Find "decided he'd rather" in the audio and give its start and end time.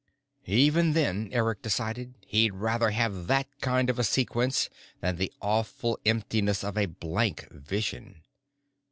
1.61-2.89